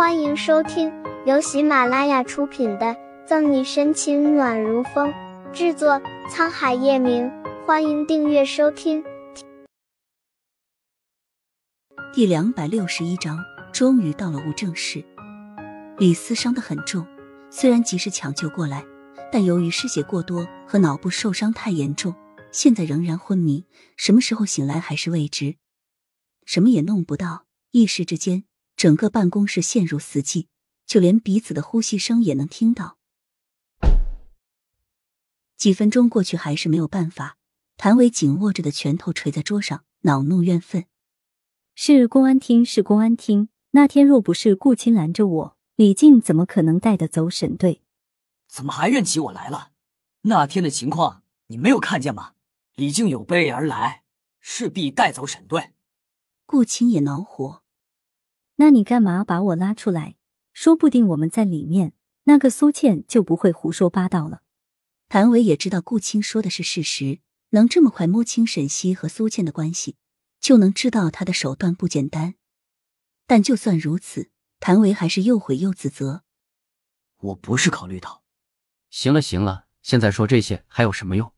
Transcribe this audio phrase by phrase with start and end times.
[0.00, 0.90] 欢迎收听
[1.26, 2.86] 由喜马拉雅出品的
[3.26, 5.12] 《赠你深情暖如风》，
[5.52, 7.30] 制作沧海夜明。
[7.66, 9.04] 欢迎订阅收听。
[12.14, 13.44] 第两百六十一章，
[13.74, 15.04] 终于到了物证室。
[15.98, 17.06] 李斯伤得很重，
[17.50, 18.82] 虽然及时抢救过来，
[19.30, 22.14] 但由于失血过多和脑部受伤太严重，
[22.50, 23.66] 现在仍然昏迷。
[23.98, 25.56] 什么时候醒来还是未知，
[26.46, 27.44] 什么也弄不到。
[27.72, 28.44] 一时之间。
[28.80, 30.46] 整个办公室陷入死寂，
[30.86, 32.96] 就连彼此的呼吸声也能听到。
[35.58, 37.36] 几分钟过去，还是没有办法。
[37.76, 40.86] 谭伟紧握着的拳头捶在桌上，恼怒怨愤
[41.76, 43.50] ：“是公安厅，是公安厅！
[43.72, 47.82] 那天若不是顾青拦着我，李静怎么可能带得走沈队？
[48.48, 49.72] 怎么还怨起我来了？
[50.22, 52.32] 那天的情况你没有看见吗？
[52.76, 54.04] 李静有备而来，
[54.40, 55.74] 势必带走沈队。”
[56.46, 57.62] 顾青也恼火。
[58.60, 60.16] 那你干嘛把我拉出来？
[60.52, 64.42] 说不定我们在里面，那个苏倩就不会胡说八道了。
[65.08, 69.96] 谭维也知道顾青说的是事实，能这么快摸清沈西和苏倩的关系，
[70.40, 72.34] 就能知道他的手段不简单。
[73.26, 76.24] 但就算如此，谭维还是又悔又自责。
[77.16, 78.22] 我不是考虑到。
[78.90, 81.32] 行了行了，现在说这些还有什么用？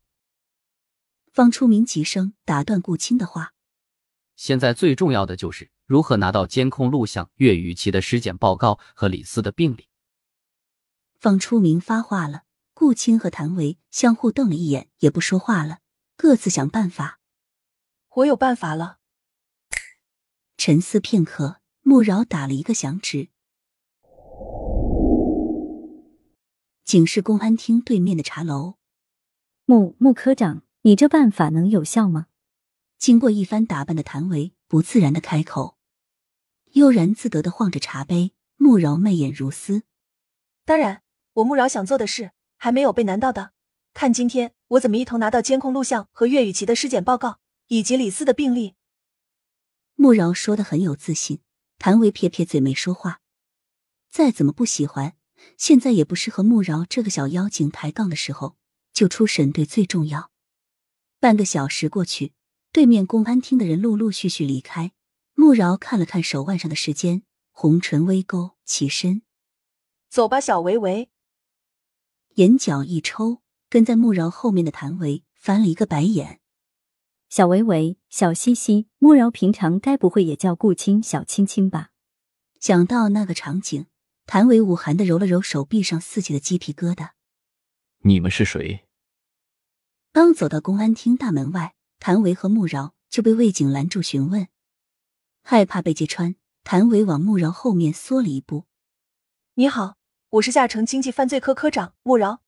[1.32, 3.54] 方初明急声打断顾青的话。
[4.34, 9.90] 现在最重要的就是如何拿到监控录像、岳雨琪的尸检报告和李斯的病历。
[11.20, 15.80] 方初明发话了，顾青和谭维相互瞪了一眼，也不说话了，
[16.16, 17.20] 各自想办法。
[18.14, 19.00] 我有办法了。
[20.56, 23.28] 沉思片刻，穆饶打了一个响指。
[26.86, 28.76] 警市公安厅对面的茶楼，
[29.66, 32.28] 穆穆科长，你这办法能有效吗？
[32.96, 35.76] 经过一番打扮的谭维不自然的开口，
[36.72, 38.32] 悠然自得的晃着茶杯。
[38.56, 39.82] 慕饶媚眼如丝。
[40.64, 43.52] 当然，我慕饶想做的事还没有被难到的。
[43.92, 48.76] 看今天我怎么一同拿到监控录像和岳雨琪的尸检报告，以及李斯的病历。
[49.96, 51.40] 慕饶说的很有自信。
[51.78, 53.20] 谭维撇撇嘴没说话。
[54.08, 55.16] 再怎么不喜欢，
[55.56, 58.56] 现在也不是和慕饶这个小妖精抬杠的时候。
[58.92, 60.30] 救出沈队最重要。
[61.18, 62.32] 半个小时过去。
[62.70, 64.92] 对面公安厅的人陆陆续续离开，
[65.34, 69.22] 穆饶看了看手腕上的时间，红唇微勾，起身，
[70.08, 71.10] 走吧，小维维。
[72.34, 76.40] 眼角一抽，跟在穆饶后面的谭维翻了一个白眼。
[77.28, 81.90] 小维维，小西西，穆饶平常该不会也叫顾青小青青吧？
[82.60, 83.86] 想到那个场景，
[84.26, 87.10] 谭维武寒的揉了揉手臂上四起的鸡皮疙瘩。
[88.04, 88.86] 你们是谁？
[90.12, 91.74] 刚走到公安厅大门外。
[91.98, 94.48] 谭维和穆饶就被卫警拦住询问，
[95.42, 98.66] 害怕被揭穿，谭维往穆饶后面缩了一步。
[99.54, 99.96] 你好，
[100.30, 102.42] 我是下城经济犯罪科科长穆饶。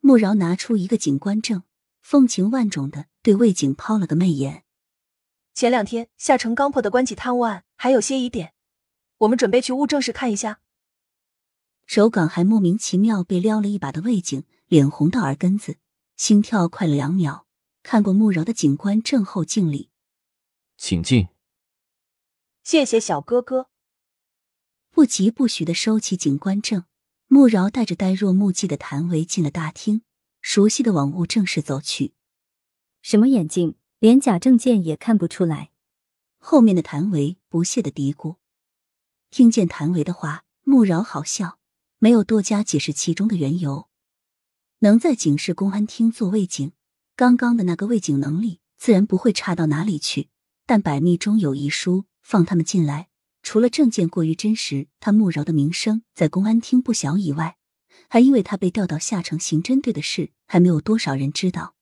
[0.00, 1.64] 穆饶拿出一个警官证，
[2.00, 4.64] 风情万种的对魏警抛了个媚眼。
[5.54, 8.54] 前两天下城刚破的关几贪污案还有些疑点，
[9.18, 10.60] 我们准备去物证室看一下。
[11.86, 15.78] 手岗还莫名其妙被撩了一把的魏警脸红到耳根子，
[16.16, 17.46] 心跳快了两秒。
[17.82, 19.90] 看过穆饶的警官正后敬礼，
[20.76, 21.28] 请进。
[22.62, 23.68] 谢谢小哥哥。
[24.90, 26.84] 不疾不徐的收起警官证，
[27.26, 30.02] 穆饶带着呆若木鸡的谭维进了大厅，
[30.40, 32.14] 熟悉的往物证室走去。
[33.02, 35.70] 什么眼镜，连假证件也看不出来。
[36.38, 38.36] 后面的谭维不屑的嘀咕。
[39.30, 41.58] 听见谭维的话，穆饶好笑，
[41.98, 43.88] 没有多加解释其中的缘由。
[44.80, 46.72] 能在警市公安厅做卫警。
[47.14, 50.30] 刚刚的那个卫警能力自然不会差到哪里去，
[50.64, 53.08] 但百密中有一疏，放他们进来，
[53.42, 57.56] 除了证件过于真实，他穆饶的名声在公安厅不小以外，
[58.08, 61.74] 还因为他被调到下城刑侦队的事，还没有多少人知道。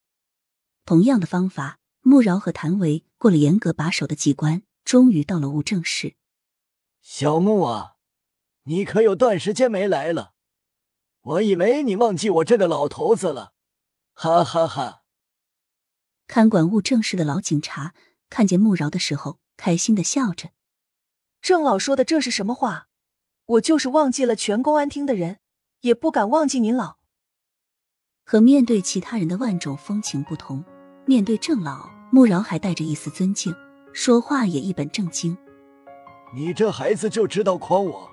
[0.84, 6.14] 同样的方法，穆饶和谭维过了严格把守的机关，终于到了物证室。
[7.02, 7.96] 小穆啊，
[8.64, 10.32] 你可有段时间没来了？
[11.20, 13.52] 我以为你忘记我这个老头子了，
[14.14, 15.02] 哈哈哈。
[16.26, 17.94] 看管物证室的老警察
[18.30, 20.52] 看见穆饶的时候，开心的笑着。
[21.42, 22.86] 郑老说的这是什么话？
[23.44, 25.38] 我就是忘记了全公安厅的人，
[25.80, 26.96] 也不敢忘记您老。
[28.24, 30.62] 和面对其他人的万种风情不同，
[31.06, 33.54] 面对郑老，穆饶还带着一丝尊敬，
[33.94, 35.36] 说话也一本正经。
[36.34, 38.10] 你这孩子就知道诓我。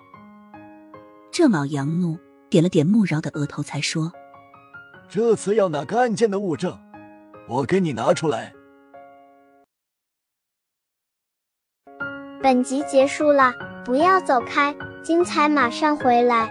[1.33, 2.17] 郑老扬怒，
[2.49, 4.13] 点了点穆饶的额头，才说
[5.11, 6.79] ：“这次要哪个案件的物证？”
[7.49, 8.53] 我给你拿出来。
[12.45, 16.47] 本集结束了，不要走开，精彩马上回来。